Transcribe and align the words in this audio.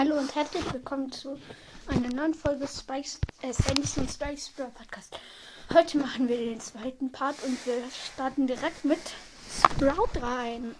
Hallo 0.00 0.16
und 0.16 0.34
herzlich 0.34 0.64
willkommen 0.72 1.12
zu 1.12 1.38
einer 1.86 2.08
neuen 2.08 2.32
Folge 2.32 2.66
Spikes, 2.66 3.20
äh, 3.42 3.52
Sandys 3.52 3.98
und 3.98 4.10
Spikes 4.10 4.48
Brawl 4.48 4.70
Podcast. 4.70 5.14
Heute 5.74 5.98
machen 5.98 6.26
wir 6.26 6.38
den 6.38 6.58
zweiten 6.58 7.12
Part 7.12 7.36
und 7.44 7.66
wir 7.66 7.82
starten 7.90 8.46
direkt 8.46 8.82
mit 8.86 8.98
Sprout 9.50 10.18
rein. 10.22 10.74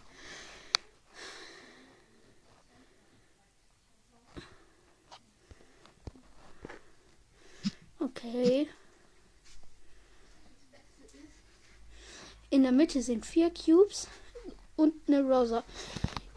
Okay. 7.98 8.70
In 12.48 12.62
der 12.62 12.72
Mitte 12.72 13.02
sind 13.02 13.26
vier 13.26 13.52
Cubes 13.52 14.08
und 14.76 14.94
eine 15.06 15.20
Rosa. 15.20 15.62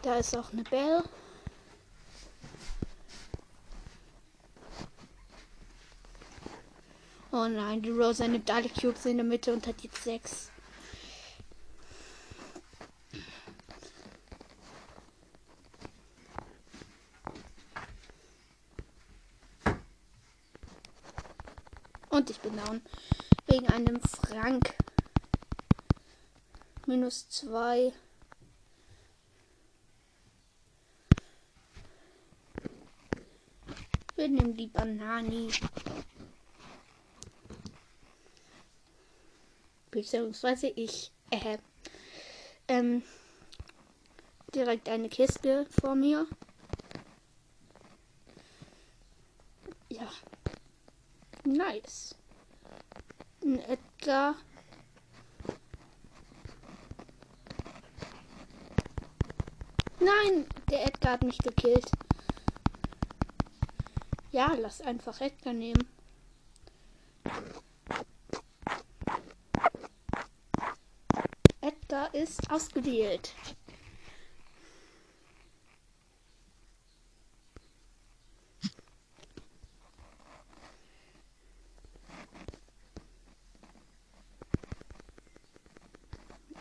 Da 0.02 0.16
ist 0.16 0.36
auch 0.36 0.52
eine 0.52 0.64
Belle. 0.64 1.02
Oh 7.36 7.48
nein, 7.48 7.82
die 7.82 7.90
Rosa 7.90 8.28
nimmt 8.28 8.48
alle 8.48 8.68
Cubes 8.68 9.06
in 9.06 9.16
der 9.16 9.26
Mitte 9.26 9.52
und 9.52 9.66
hat 9.66 9.80
jetzt 9.80 10.04
sechs. 10.04 10.52
Und 22.08 22.30
ich 22.30 22.38
bin 22.38 22.56
down. 22.56 22.80
Wegen 23.48 23.66
einem 23.66 24.00
Frank. 24.00 24.72
Minus 26.86 27.28
zwei. 27.30 27.92
Wir 34.14 34.28
nehmen 34.28 34.56
die 34.56 34.68
Banani. 34.68 35.50
Beziehungsweise 39.94 40.66
ich 40.66 41.12
äh, 41.30 41.56
ähm, 42.66 43.02
direkt 44.52 44.88
eine 44.88 45.08
Kiste 45.08 45.66
vor 45.70 45.94
mir. 45.94 46.26
Ja. 49.88 50.10
Nice. 51.44 52.16
Ein 53.44 53.60
Edgar. 53.60 54.34
Nein, 60.00 60.46
der 60.70 60.86
Edgar 60.86 61.12
hat 61.12 61.22
mich 61.22 61.38
gekillt. 61.38 61.86
Ja, 64.32 64.52
lass 64.58 64.80
einfach 64.80 65.20
Edgar 65.20 65.52
nehmen. 65.52 65.93
Ist 72.14 72.48
ausgewählt. 72.50 73.34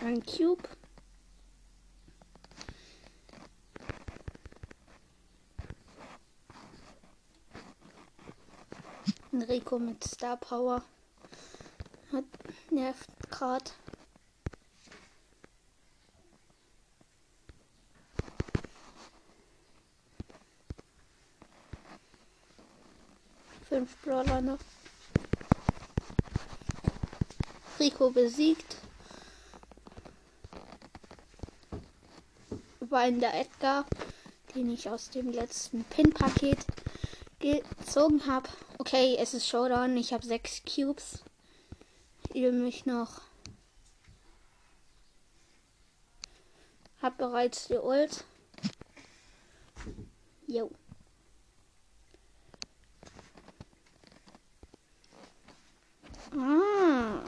Ein 0.02 0.22
Cube. 0.26 0.64
Ein 9.32 9.42
Rico 9.44 9.80
mit 9.80 10.04
Star 10.04 10.36
Power. 10.38 10.84
Hat 12.12 12.26
nervt 12.72 13.08
gerade. 13.30 13.72
Fünf 23.84 24.02
Brawler 24.04 24.40
noch. 24.40 24.60
Rico 27.78 28.12
besiegt. 28.12 28.78
War 32.80 33.06
in 33.10 33.20
der 33.20 33.38
Edgar, 33.38 33.86
den 34.56 34.72
ich 34.72 34.90
aus 34.90 35.10
dem 35.10 35.32
letzten 35.32 35.84
Pin-Paket 35.84 36.66
gezogen 37.40 38.26
habe. 38.26 38.48
Okay, 38.78 39.18
es 39.20 39.34
ist 39.34 39.50
Showdown. 39.50 39.98
Ich 39.98 40.14
habe 40.14 40.26
sechs 40.26 40.62
Cubes. 40.64 41.22
Ich 42.30 42.42
will 42.42 42.54
mich 42.54 42.86
noch. 42.86 43.20
Hab 47.02 47.18
bereits 47.18 47.68
die 47.68 47.76
Ult. 47.76 48.24
Jo. 50.48 50.72
Ah. 56.36 57.24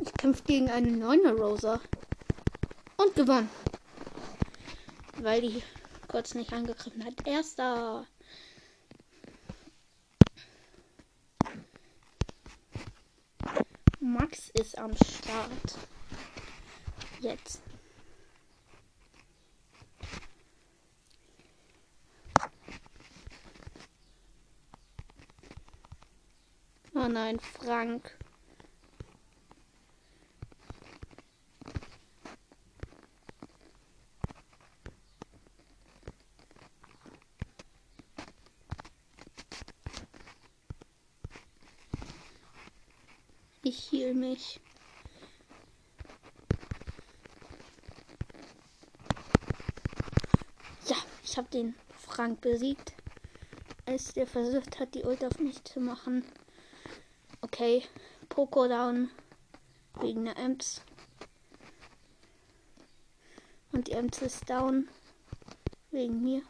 Ich 0.00 0.12
kämpfe 0.14 0.42
gegen 0.44 0.70
eine 0.70 0.90
neue 0.90 1.32
Rosa. 1.36 1.80
Und 2.96 3.14
gewonnen. 3.14 3.50
Weil 5.18 5.42
die 5.42 5.62
kurz 6.08 6.34
nicht 6.34 6.52
angegriffen 6.52 7.04
hat. 7.04 7.26
Erster. 7.26 8.06
Max 14.00 14.50
ist 14.54 14.78
am 14.78 14.94
Start. 14.96 15.78
Jetzt. 17.20 17.65
Oh 27.06 27.08
nein, 27.08 27.38
Frank. 27.38 28.18
Ich 43.62 43.78
hiel 43.84 44.12
mich. 44.12 44.58
Ja, 50.88 50.96
ich 51.22 51.38
habe 51.38 51.48
den 51.50 51.76
Frank 51.96 52.40
besiegt, 52.40 52.94
als 53.84 54.12
der 54.12 54.26
versucht 54.26 54.80
hat, 54.80 54.96
die 54.96 55.04
Ult 55.04 55.24
auf 55.24 55.38
mich 55.38 55.62
zu 55.62 55.78
machen. 55.78 56.24
Okay, 57.46 57.84
Poco 58.28 58.66
down 58.66 59.08
wegen 60.00 60.24
der 60.24 60.36
Ems. 60.36 60.82
Und 63.70 63.86
die 63.86 63.92
Ems 63.92 64.20
ist 64.20 64.50
down 64.50 64.88
wegen 65.92 66.24
mir. 66.24 66.42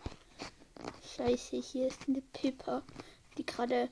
Scheiße, 1.15 1.59
hier 1.59 1.89
ist 1.89 2.09
eine 2.09 2.23
Pippa, 2.23 2.83
die 3.37 3.45
gerade 3.45 3.91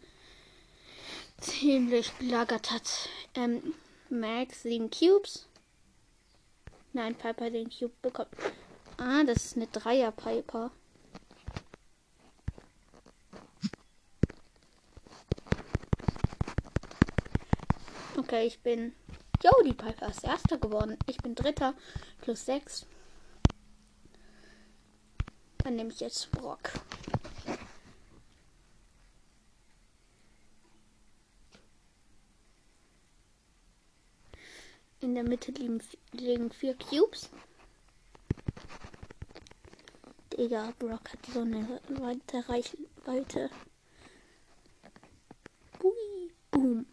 ziemlich 1.42 2.16
gelagert 2.18 2.70
hat. 2.70 3.10
Ähm, 3.34 3.74
Max 4.08 4.62
7 4.62 4.90
Cubes. 4.90 5.46
Nein, 6.94 7.16
Piper 7.16 7.50
den 7.50 7.68
Cube 7.68 7.92
bekommt. 8.00 8.30
Ah, 8.96 9.24
das 9.24 9.44
ist 9.44 9.56
eine 9.56 9.66
Dreier 9.66 10.10
Okay, 18.24 18.46
ich 18.46 18.58
bin. 18.60 18.94
Jody 19.42 19.74
Piper 19.74 20.08
ist 20.08 20.24
erster 20.24 20.56
geworden. 20.56 20.96
Ich 21.06 21.18
bin 21.18 21.34
dritter. 21.34 21.74
Plus 22.22 22.46
sechs. 22.46 22.86
Dann 25.58 25.76
nehme 25.76 25.90
ich 25.90 26.00
jetzt 26.00 26.30
Brock. 26.30 26.70
In 35.00 35.14
der 35.14 35.24
Mitte 35.24 35.52
liegen, 35.52 35.82
liegen 36.12 36.50
vier 36.50 36.78
Cubes. 36.78 37.28
Digga, 40.32 40.72
Brock 40.78 41.12
hat 41.12 41.26
so 41.30 41.42
eine 41.42 41.78
weite 41.90 42.48
Reichweite. 42.48 43.50
Bui, 45.78 46.32
boom. 46.50 46.86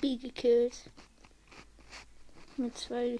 B 0.00 0.11
gekillt. 0.22 0.90
Mit 2.56 2.76
zwei 2.78 3.18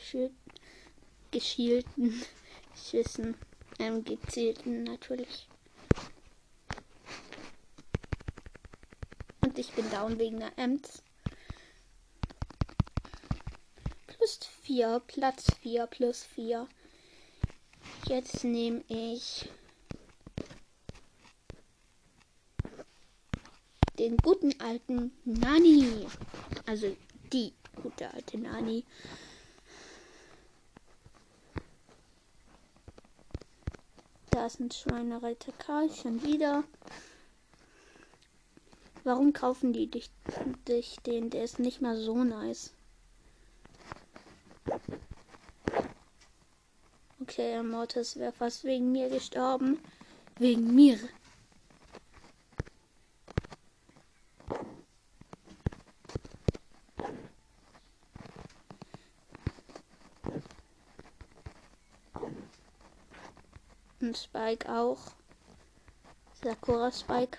geschielten 1.31 2.23
Schüssen. 2.77 3.37
Ähm, 3.79 4.05
gezielten 4.05 4.85
natürlich. 4.85 5.49
Und 9.41 9.59
ich 9.59 9.73
bin 9.73 9.91
down 9.91 10.19
wegen 10.19 10.39
der 10.39 10.57
Ems. 10.57 11.03
Plus 14.07 14.39
4, 14.63 15.03
Platz 15.07 15.53
4, 15.63 15.87
plus 15.89 16.23
4. 16.23 16.69
Jetzt 18.07 18.45
nehme 18.45 18.85
ich 18.89 19.49
den 24.03 24.17
guten 24.17 24.53
alten 24.61 25.13
Nani. 25.25 26.09
Also 26.67 26.97
die 27.33 27.53
gute 27.81 28.13
alte 28.13 28.37
Nani. 28.37 28.85
Da 34.31 34.47
ist 34.47 34.59
ein 34.59 34.73
Schweinereiter 34.73 35.53
Karl 35.53 35.89
schon 35.89 36.21
wieder. 36.25 36.65
Warum 39.05 39.33
kaufen 39.33 39.73
die 39.73 39.89
dich, 39.89 40.11
dich 40.67 40.97
den? 41.07 41.31
Der 41.31 41.45
ist 41.45 41.61
nicht 41.61 41.81
mal 41.81 41.97
so 41.97 42.25
nice. 42.25 42.73
Okay, 47.21 47.63
Mortis 47.63 48.17
wäre 48.17 48.33
fast 48.33 48.65
wegen 48.65 48.91
mir 48.91 49.09
gestorben. 49.09 49.79
Wegen 50.39 50.75
mir. 50.75 50.99
Und 64.03 64.19
Spike 64.19 64.69
auch. 64.69 64.99
Sakura 66.43 66.91
Spike. 66.91 67.39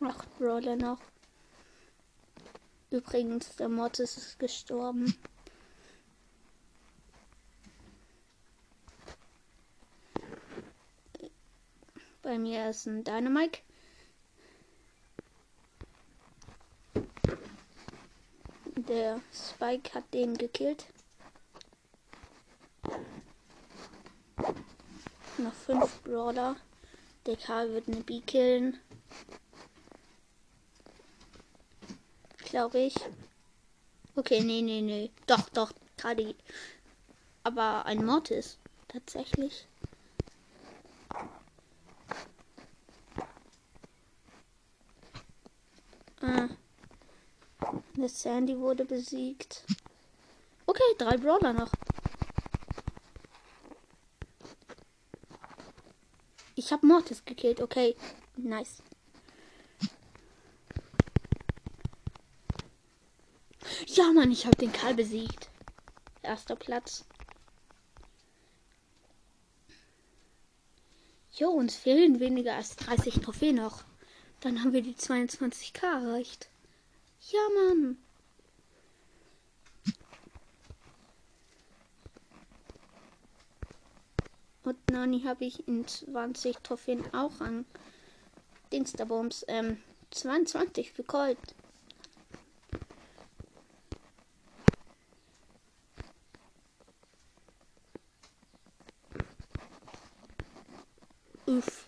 Acht 0.00 0.38
Brawler 0.38 0.74
noch. 0.74 0.98
Übrigens, 2.90 3.54
der 3.54 3.68
Mortis 3.68 4.16
ist 4.16 4.40
gestorben. 4.40 5.14
Bei 12.38 12.42
mir 12.42 12.70
ist 12.70 12.86
ein 12.86 13.02
Dynamite. 13.02 13.58
Der 18.76 19.20
Spike 19.32 19.92
hat 19.92 20.04
den 20.14 20.38
gekillt. 20.38 20.86
Noch 25.38 25.52
fünf 25.52 26.00
Brawler. 26.04 26.54
Der 27.26 27.36
Karl 27.36 27.72
wird 27.72 27.88
eine 27.88 28.02
B 28.02 28.20
killen. 28.20 28.78
Glaube 32.44 32.78
ich. 32.78 32.94
Okay, 34.14 34.44
nee, 34.44 34.62
nee, 34.62 34.80
nee. 34.80 35.10
Doch, 35.26 35.48
doch, 35.48 35.72
gerade. 35.96 36.36
Aber 37.42 37.84
ein 37.84 38.06
Mortis. 38.06 38.58
Tatsächlich. 38.86 39.67
Ah. 46.20 46.48
Der 47.96 48.08
Sandy 48.08 48.58
wurde 48.58 48.84
besiegt. 48.84 49.64
Okay, 50.66 50.82
drei 50.98 51.16
Brawler 51.16 51.52
noch. 51.52 51.70
Ich 56.54 56.72
habe 56.72 56.86
Mortis 56.86 57.24
gekillt. 57.24 57.60
Okay, 57.60 57.96
nice. 58.36 58.82
Ja, 63.86 64.12
Mann, 64.12 64.30
ich 64.30 64.44
habe 64.44 64.56
den 64.56 64.72
Karl 64.72 64.94
besiegt. 64.94 65.50
Erster 66.22 66.56
Platz. 66.56 67.04
Jo, 71.32 71.50
uns 71.50 71.76
fehlen 71.76 72.18
weniger 72.18 72.56
als 72.56 72.74
30 72.76 73.20
Trophäen 73.20 73.56
noch. 73.56 73.84
Dann 74.40 74.62
haben 74.62 74.72
wir 74.72 74.82
die 74.82 74.94
22k 74.94 75.84
erreicht. 75.84 76.48
Ja, 77.30 77.40
Mann. 77.54 77.98
Und 84.62 84.90
Nani 84.90 85.22
habe 85.22 85.46
ich 85.46 85.66
in 85.66 85.86
20 85.86 86.58
Trophäen 86.58 87.02
auch 87.14 87.40
an 87.40 87.64
Dingsterbums 88.70 89.44
ähm, 89.48 89.82
22 90.10 90.92
für 90.92 91.02
Colt. 91.02 91.38
Uff. 101.46 101.87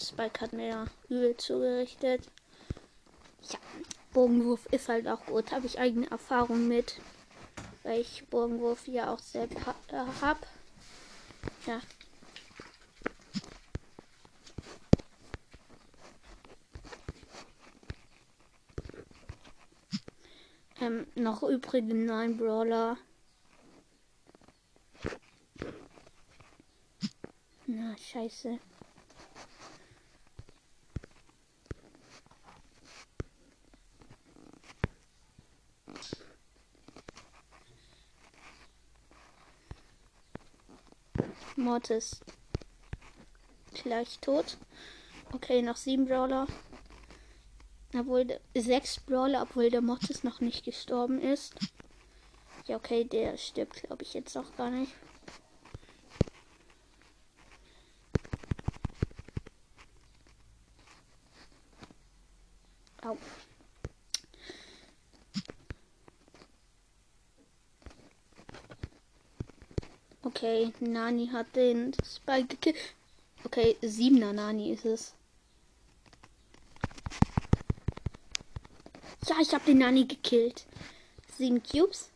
Spike 0.00 0.40
hat 0.40 0.52
mir 0.52 0.86
übel 1.08 1.36
zugerichtet. 1.36 2.30
Ja, 3.50 3.58
Bogenwurf 4.12 4.66
ist 4.66 4.88
halt 4.88 5.08
auch 5.08 5.24
gut. 5.26 5.52
Habe 5.52 5.66
ich 5.66 5.78
eigene 5.78 6.10
Erfahrung 6.10 6.68
mit. 6.68 7.00
Weil 7.82 8.00
ich 8.00 8.26
Bogenwurf 8.28 8.86
ja 8.86 9.12
auch 9.12 9.18
selbst 9.18 9.66
ha 9.66 9.74
äh, 9.88 10.20
habe. 10.20 10.40
Ja. 11.66 11.80
Ähm, 20.80 21.06
noch 21.16 21.42
übrige 21.42 21.94
neun 21.94 22.36
Brawler. 22.36 22.96
Na, 27.66 27.96
scheiße. 27.96 28.58
Mortis 41.58 42.20
gleich 43.82 44.20
tot. 44.20 44.56
Okay, 45.32 45.60
noch 45.60 45.76
sieben 45.76 46.06
Brawler. 46.06 46.46
Obwohl 47.94 48.38
sechs 48.54 49.00
Brawler, 49.00 49.42
obwohl 49.42 49.68
der 49.68 49.80
Mortis 49.80 50.22
noch 50.22 50.40
nicht 50.40 50.64
gestorben 50.64 51.20
ist. 51.20 51.54
Ja, 52.66 52.76
okay, 52.76 53.02
der 53.04 53.36
stirbt, 53.36 53.82
glaube 53.82 54.04
ich, 54.04 54.14
jetzt 54.14 54.36
auch 54.36 54.54
gar 54.56 54.70
nicht. 54.70 54.92
Au. 63.02 63.16
Okay, 70.22 70.67
Nani 70.80 71.28
hat 71.28 71.54
den 71.56 71.94
Spike 72.04 72.46
gekillt. 72.48 72.76
Okay, 73.44 73.76
siebener 73.82 74.32
Nani 74.32 74.70
ist 74.72 74.84
es. 74.84 75.14
Ja, 79.26 79.36
ich 79.40 79.52
habe 79.52 79.64
den 79.64 79.78
Nani 79.78 80.06
gekillt. 80.06 80.66
Sieben 81.36 81.62
Cubes. 81.62 82.10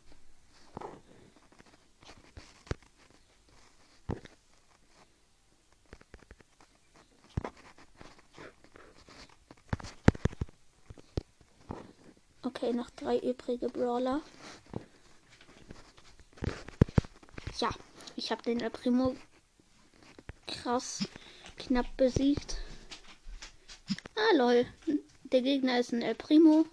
Okay, 12.45 12.73
noch 12.73 12.90
drei 12.90 13.19
übrige 13.19 13.69
Brawler. 13.69 14.23
Ich 18.16 18.31
habe 18.31 18.42
den 18.42 18.61
El 18.61 18.71
Primo 18.71 19.16
krass 20.47 21.09
knapp 21.57 21.97
besiegt. 21.97 22.59
Ah, 24.14 24.37
lol. 24.37 24.66
Der 25.25 25.42
Gegner 25.42 25.81
ist 25.81 25.92
ein 25.92 26.02
El 26.02 26.14
Primo. 26.14 26.66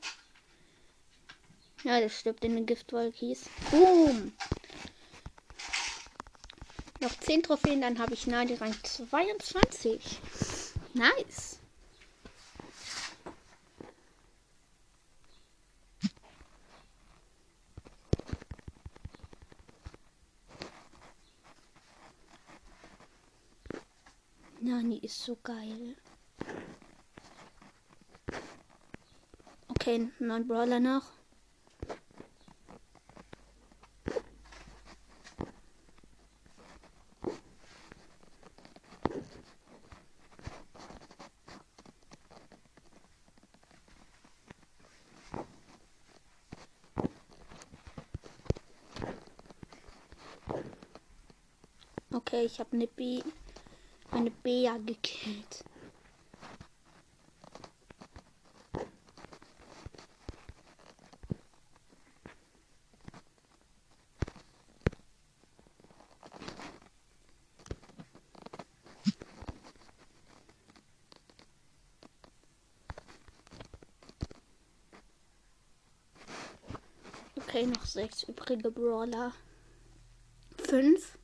Ja, 1.83 1.99
der 1.99 2.09
stirbt 2.09 2.43
in 2.43 2.55
den 2.55 2.65
Giftwolkies. 2.65 3.49
Boom! 3.71 4.33
Noch 6.99 7.17
10 7.17 7.43
Trophäen, 7.43 7.79
dann 7.79 7.99
habe 7.99 8.13
ich 8.13 8.27
Nadi 8.27 8.55
Rang 8.55 8.75
22. 8.83 10.19
Nice! 10.93 11.48
Ist 25.09 25.23
so 25.23 25.35
geil. 25.41 25.95
Okay, 29.67 30.11
neun 30.19 30.47
Brawler 30.47 30.79
noch. 30.79 31.01
Okay, 52.11 52.45
ich 52.45 52.59
habe 52.59 52.77
B, 52.95 53.23
eine 54.11 54.31
Bea 54.31 54.77
gekillt. 54.77 55.63
Okay, 77.35 77.65
noch 77.65 77.85
sechs 77.85 78.23
übrige 78.23 78.69
Brawler. 78.69 79.33
Fünf. 80.57 81.18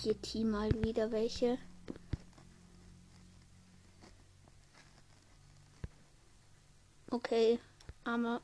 Hier 0.00 0.20
Team 0.20 0.50
mal 0.50 0.70
wieder 0.82 1.10
welche. 1.12 1.58
Okay, 7.10 7.60
armer 8.04 8.40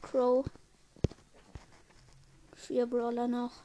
Crow. 0.00 0.44
Vier 2.54 2.86
Brawler 2.86 3.28
noch. 3.28 3.64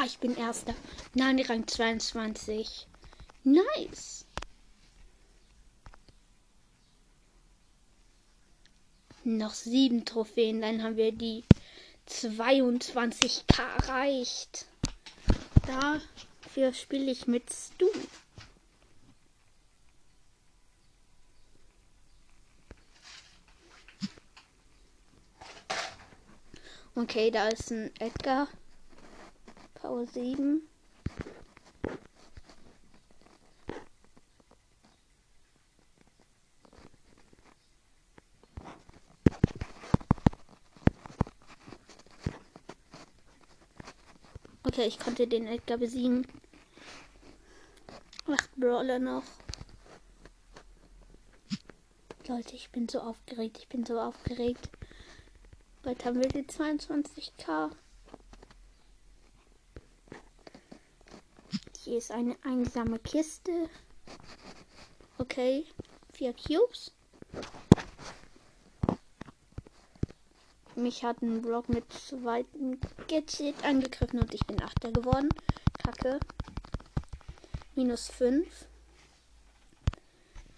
Ja, 0.00 0.06
ich 0.06 0.18
bin 0.18 0.34
Erster. 0.34 0.74
Nein, 1.12 1.38
Rang 1.40 1.66
22. 1.66 2.86
Nice. 3.44 4.24
Noch 9.24 9.52
sieben 9.52 10.06
Trophäen, 10.06 10.62
dann 10.62 10.82
haben 10.82 10.96
wir 10.96 11.12
die 11.12 11.44
22k 12.08 13.62
erreicht. 13.76 14.64
Dafür 15.66 16.72
spiele 16.72 17.10
ich 17.10 17.26
mit 17.26 17.52
Stu. 17.52 17.86
Okay, 26.94 27.30
da 27.30 27.48
ist 27.48 27.70
ein 27.70 27.94
Edgar. 27.98 28.48
Power 29.90 30.06
7. 30.06 30.62
Okay, 44.62 44.86
ich 44.86 45.00
konnte 45.00 45.26
den 45.26 45.48
Edgar 45.48 45.78
besiegen. 45.78 46.24
Acht 48.28 48.54
Brawler 48.54 49.00
noch. 49.00 49.24
Leute, 52.28 52.54
ich 52.54 52.70
bin 52.70 52.88
so 52.88 53.00
aufgeregt. 53.00 53.58
Ich 53.58 53.68
bin 53.68 53.84
so 53.84 53.98
aufgeregt. 53.98 54.70
Bald 55.82 56.04
haben 56.04 56.20
wir 56.20 56.28
die 56.28 56.44
22k. 56.44 57.72
Hier 61.90 61.98
ist 61.98 62.12
eine 62.12 62.36
einsame 62.44 63.00
Kiste. 63.00 63.68
Okay, 65.18 65.66
vier 66.12 66.32
Cubes. 66.34 66.92
Mich 70.76 71.02
hat 71.02 71.20
ein 71.20 71.42
Block 71.42 71.68
mit 71.68 71.92
zweiten 71.92 72.80
Gadget 73.08 73.64
angegriffen 73.64 74.20
und 74.20 74.32
ich 74.32 74.46
bin 74.46 74.62
Achter 74.62 74.92
geworden. 74.92 75.30
Kacke. 75.82 76.20
Minus 77.74 78.06
5. 78.06 78.46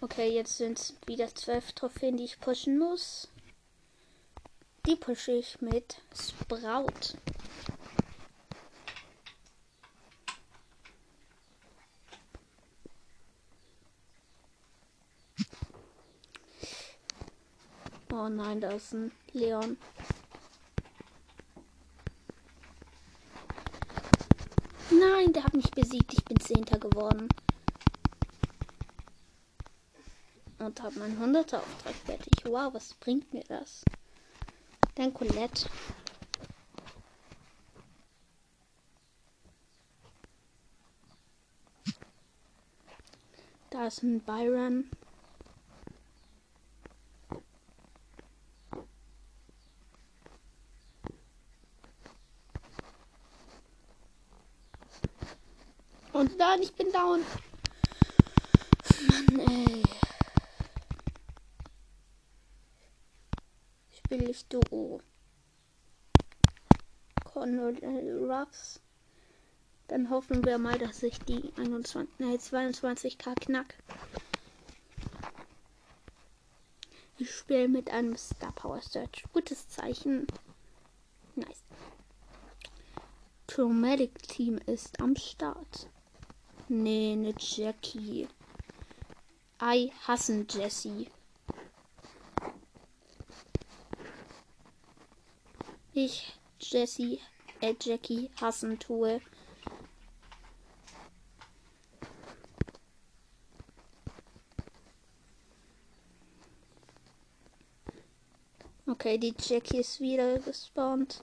Okay, 0.01 0.35
jetzt 0.35 0.57
sind 0.57 0.77
es 0.77 0.93
wieder 1.07 1.33
zwölf 1.33 1.73
Trophäen, 1.73 2.15
die 2.15 2.25
ich 2.25 2.39
pushen 2.41 2.77
muss. 2.77 3.27
Die 4.85 4.97
pushe 4.97 5.31
ich 5.31 5.59
mit 5.61 5.99
Sprout. 6.13 7.17
Oh 18.15 18.22
nein, 18.35 18.61
da 18.61 18.71
ist 18.71 18.93
ein 18.93 19.11
Leon. 19.31 19.77
Nein, 24.91 25.33
der 25.33 25.43
hat 25.43 25.53
mich 25.53 25.71
besiegt. 25.71 26.13
Ich 26.13 26.23
bin 26.25 26.39
Zehnter 26.39 26.79
geworden. 26.79 27.27
Und 30.59 30.81
habe 30.81 30.99
meinen 30.99 31.19
100er 31.19 31.57
Auftrag 31.57 31.95
fertig. 32.05 32.33
Wow, 32.45 32.73
was 32.73 32.93
bringt 32.95 33.33
mir 33.33 33.43
das? 33.43 33.83
Dann 34.95 35.13
Colette. 35.13 35.69
Da 43.69 43.87
ist 43.87 44.03
ein 44.03 44.21
Byron. 44.21 44.89
Dann, 56.53 56.61
ich 56.61 56.73
bin 56.73 56.91
down. 56.91 57.25
Mann, 59.07 59.39
ey. 59.39 59.81
Spiel 63.97 64.29
ich 64.29 64.45
Duo. 64.45 65.01
Connor 67.23 67.73
Ruffs. 67.81 68.79
Dann 69.87 70.11
hoffen 70.11 70.45
wir 70.45 70.59
mal, 70.59 70.77
dass 70.77 71.01
ich 71.01 71.17
die 71.21 71.51
21, 71.57 72.19
nee, 72.19 72.35
22k 72.35 73.33
knack. 73.33 73.73
Ich 77.17 77.33
spiele 77.33 77.67
mit 77.67 77.89
einem 77.89 78.15
Star 78.15 78.51
Power 78.51 78.79
Search. 78.79 79.23
Gutes 79.33 79.69
Zeichen. 79.69 80.27
Nice. 81.33 81.63
Chromatic 83.47 84.21
Team 84.21 84.59
ist 84.67 85.01
am 85.01 85.15
Start. 85.15 85.89
Nee, 86.69 87.15
ne 87.15 87.33
Jackie. 87.37 88.27
I 89.61 89.91
hassen 90.07 90.47
Jessie. 90.47 91.09
Ich 95.93 96.33
Jessie, 96.59 97.19
äh, 97.61 97.75
Jackie 97.79 98.31
hassen 98.41 98.79
tue. 98.79 99.21
Okay, 108.87 109.17
die 109.17 109.33
Jackie 109.37 109.77
ist 109.79 109.99
wieder 109.99 110.39
gespawnt. 110.39 111.21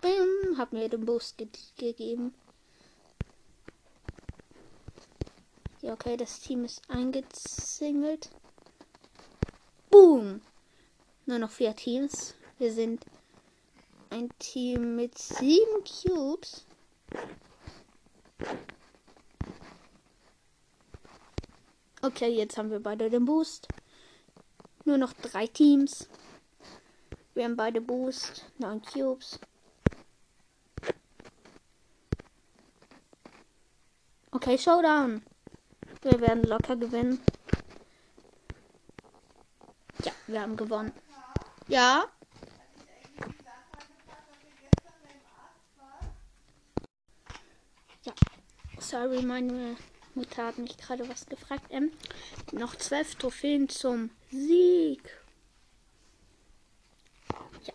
Bim, 0.00 0.58
hab 0.58 0.72
mir 0.72 0.88
den 0.88 1.04
Boost 1.04 1.38
ge 1.38 1.48
gegeben. 1.76 2.34
Ja, 5.88 5.94
okay, 5.94 6.18
das 6.18 6.40
Team 6.40 6.66
ist 6.66 6.82
eingezingelt. 6.90 8.28
Boom! 9.88 10.42
Nur 11.24 11.38
noch 11.38 11.50
vier 11.50 11.74
Teams. 11.74 12.34
Wir 12.58 12.74
sind 12.74 13.06
ein 14.10 14.28
Team 14.38 14.96
mit 14.96 15.16
sieben 15.16 15.82
Cubes. 15.84 16.66
Okay, 22.02 22.36
jetzt 22.36 22.58
haben 22.58 22.70
wir 22.70 22.80
beide 22.80 23.08
den 23.08 23.24
Boost. 23.24 23.66
Nur 24.84 24.98
noch 24.98 25.14
drei 25.14 25.46
Teams. 25.46 26.06
Wir 27.32 27.44
haben 27.44 27.56
beide 27.56 27.80
Boost, 27.80 28.44
neun 28.58 28.82
Cubes. 28.82 29.40
Okay, 34.32 34.58
Showdown. 34.58 35.22
Wir 36.02 36.20
werden 36.20 36.44
locker 36.44 36.76
gewinnen. 36.76 37.20
Ja, 40.04 40.12
wir 40.28 40.40
haben 40.40 40.56
gewonnen. 40.56 40.92
Ja. 41.66 42.06
Ja. 48.04 48.12
Sorry, 48.78 49.22
meine 49.22 49.76
Mutter 50.14 50.46
hat 50.46 50.58
mich 50.58 50.76
gerade 50.76 51.08
was 51.08 51.26
gefragt. 51.26 51.66
Ähm, 51.70 51.90
noch 52.52 52.76
zwölf 52.76 53.16
Trophäen 53.16 53.68
zum 53.68 54.10
Sieg. 54.30 55.02
Ja. 57.64 57.74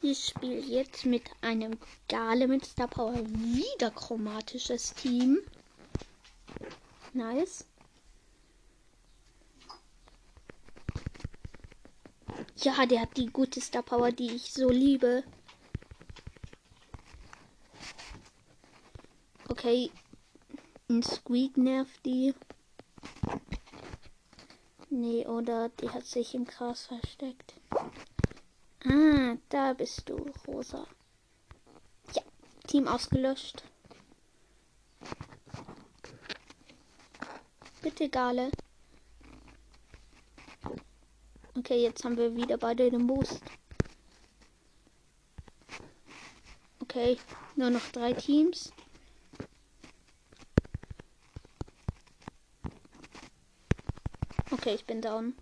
Ich 0.00 0.28
spiele 0.28 0.60
jetzt 0.60 1.04
mit 1.04 1.24
einem 1.42 1.78
Gale 2.08 2.48
mit 2.48 2.64
Star 2.64 2.88
Power 2.88 3.18
wieder 3.26 3.90
chromatisches 3.90 4.94
Team. 4.94 5.40
Nice. 7.12 7.64
Ja, 12.56 12.86
der 12.86 13.02
hat 13.02 13.16
die 13.16 13.26
gute 13.26 13.60
Star 13.60 13.82
Power, 13.82 14.10
die 14.10 14.34
ich 14.34 14.52
so 14.52 14.68
liebe. 14.68 15.24
Okay. 19.48 19.90
Ein 20.90 21.02
Squeak 21.02 21.56
nervt 21.56 22.04
die. 22.06 22.34
Nee, 24.88 25.26
oder 25.26 25.68
die 25.68 25.90
hat 25.90 26.06
sich 26.06 26.34
im 26.34 26.46
Gras 26.46 26.86
versteckt. 26.86 27.54
Ah, 28.84 29.36
da 29.50 29.74
bist 29.74 30.08
du, 30.08 30.16
Rosa. 30.46 30.86
Ja, 32.14 32.22
Team 32.66 32.88
ausgelöscht. 32.88 33.64
Bitte, 37.88 38.10
Gale. 38.10 38.50
Okay, 41.56 41.80
jetzt 41.80 42.04
haben 42.04 42.18
wir 42.18 42.36
wieder 42.36 42.58
beide 42.58 42.90
den 42.90 43.06
Boost. 43.06 43.40
Okay, 46.80 47.16
nur 47.56 47.70
noch 47.70 47.88
drei 47.88 48.12
Teams. 48.12 48.70
Okay, 54.50 54.74
ich 54.74 54.84
bin 54.84 55.00
down. 55.00 55.34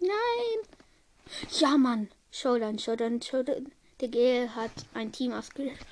Nein! 0.00 0.08
Ja, 1.60 1.76
Mann! 1.76 2.08
Showdown, 2.30 2.78
Showdown, 2.78 3.20
Showdown. 3.20 3.70
Der 4.00 4.08
G 4.08 4.48
hat 4.48 4.72
ein 4.94 5.12
Team 5.12 5.34
ausgelöscht. 5.34 5.84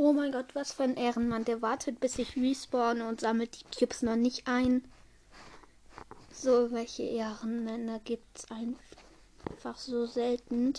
Oh 0.00 0.12
mein 0.12 0.30
Gott, 0.30 0.54
was 0.54 0.72
für 0.72 0.84
ein 0.84 0.96
Ehrenmann. 0.96 1.44
Der 1.44 1.60
wartet, 1.60 1.98
bis 1.98 2.20
ich 2.20 2.36
respawn 2.36 3.02
und 3.02 3.20
sammelt 3.20 3.60
die 3.60 3.64
Cubes 3.76 4.02
noch 4.02 4.14
nicht 4.14 4.46
ein. 4.46 4.84
So, 6.30 6.70
welche 6.70 7.02
Ehrenmänner 7.02 7.98
gibt 7.98 8.38
es 8.38 8.48
einfach 8.48 9.76
so 9.76 10.06
selten. 10.06 10.74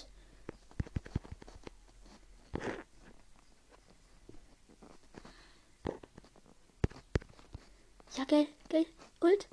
Ja, 8.15 8.23
gell, 8.23 8.47
gell, 8.69 8.85
gut. 9.19 9.49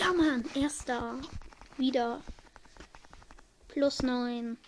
Ja, 0.00 0.12
Mann, 0.12 0.44
erster. 0.56 1.20
Wieder. 1.76 2.20
Plus 3.68 4.02
neun. 4.02 4.58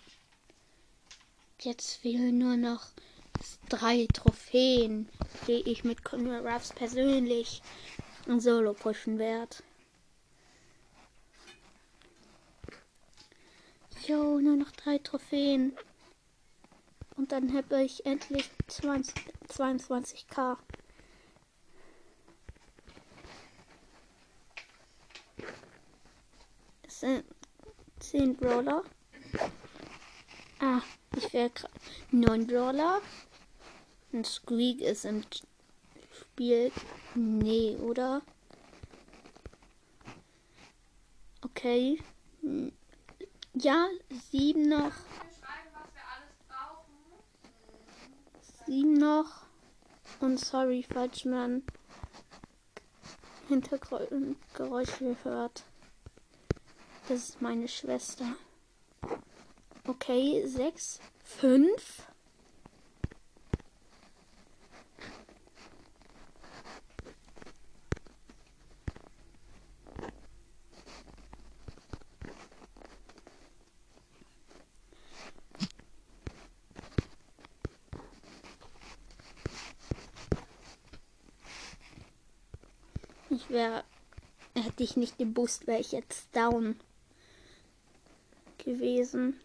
Jetzt 1.59 1.95
fehlen 1.95 2.37
nur 2.37 2.55
noch 2.55 2.87
drei 3.69 4.07
Trophäen, 4.11 5.07
die 5.47 5.61
ich 5.69 5.83
mit 5.83 6.03
Conrad 6.03 6.43
Ruffs 6.43 6.73
persönlich 6.73 7.61
in 8.25 8.39
Solo 8.39 8.73
pushen 8.73 9.19
werde. 9.19 9.57
Jo, 14.05 14.39
nur 14.39 14.57
noch 14.57 14.71
drei 14.71 14.97
Trophäen. 14.97 15.77
Und 17.15 17.31
dann 17.31 17.53
habe 17.53 17.83
ich 17.83 18.05
endlich 18.05 18.49
20, 18.67 19.13
22k. 19.49 20.57
Es 26.87 27.01
sind 27.01 27.23
10 27.99 28.35
Brawler. 28.35 28.83
Ah, 30.59 30.81
ich 31.15 31.31
wäre 31.33 31.49
gerade 31.51 31.73
9 32.11 32.47
Brawler. 32.47 33.01
Ein 34.11 34.25
Squeak 34.25 34.81
ist 34.81 35.05
im 35.05 35.23
Spiel. 36.11 36.71
Nee, 37.15 37.75
oder? 37.77 38.21
Okay. 41.41 42.01
Ja, 43.53 43.87
sieben 44.31 44.69
noch. 44.69 44.93
Sieben 48.65 48.93
noch. 48.93 49.43
Und 50.19 50.39
sorry, 50.39 50.83
falls 50.83 51.23
man 51.25 51.63
Hintergrundgeräusche 53.47 55.17
hört. 55.23 55.63
Das 57.07 57.29
ist 57.29 57.41
meine 57.41 57.67
Schwester. 57.67 58.35
Okay, 59.87 60.45
sechs, 60.45 60.99
fünf. 61.23 62.05
Ich 83.31 83.38
wäre, 83.49 83.83
hätte 84.55 84.83
ich 84.83 84.97
nicht 84.97 85.19
den 85.19 85.33
Boost, 85.33 85.67
wäre 85.67 85.79
ich 85.79 85.91
jetzt 85.91 86.35
down 86.35 86.79
gewesen. 88.57 89.39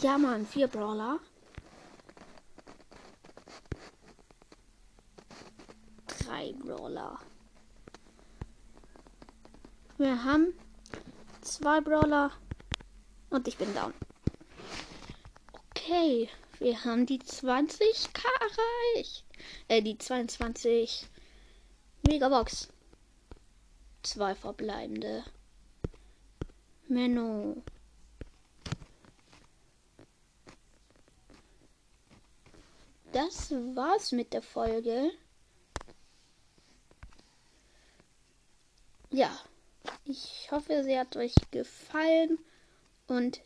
Ja, 0.00 0.18
Mann, 0.18 0.46
vier 0.46 0.66
Brawler. 0.66 1.20
Drei 6.08 6.52
Brawler. 6.54 7.20
Wir 9.98 10.24
haben 10.24 10.54
zwei 11.42 11.80
Brawler 11.80 12.32
und 13.30 13.46
ich 13.46 13.56
bin 13.56 13.72
down. 13.74 13.94
Okay, 15.52 16.28
wir 16.62 16.84
haben 16.84 17.06
die 17.06 17.18
20k 17.18 18.22
erreicht. 18.94 19.24
Äh, 19.68 19.82
die 19.82 19.98
22 19.98 21.06
Megabox. 22.08 22.68
Zwei 24.02 24.34
verbleibende. 24.34 25.24
Menno. 26.88 27.62
das 33.12 33.50
war's 33.50 34.12
mit 34.12 34.32
der 34.32 34.42
Folge. 34.42 35.10
Ja, 39.10 39.30
ich 40.04 40.48
hoffe, 40.50 40.82
sie 40.82 40.98
hat 40.98 41.16
euch 41.16 41.34
gefallen 41.50 42.38
und 43.06 43.42